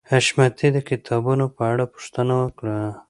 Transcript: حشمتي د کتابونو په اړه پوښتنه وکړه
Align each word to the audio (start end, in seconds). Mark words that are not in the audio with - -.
حشمتي 0.09 0.67
د 0.75 0.77
کتابونو 0.89 1.45
په 1.55 1.61
اړه 1.71 1.83
پوښتنه 1.93 2.33
وکړه 2.43 2.77